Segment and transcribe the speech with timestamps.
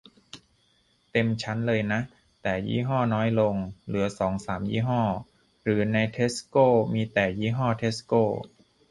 [1.11, 1.99] เต็มชั้นเลยนะ
[2.41, 3.55] แต่ยี่ห้อน้อยลง
[3.85, 5.01] เหลือสองสามยี่ห้อ
[5.63, 6.57] หรือในเทสโก
[6.93, 8.13] มีแต่ยี่ห้อเทสโก